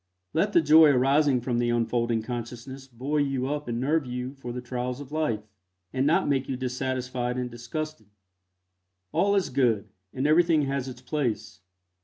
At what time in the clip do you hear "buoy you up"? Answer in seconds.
2.87-3.67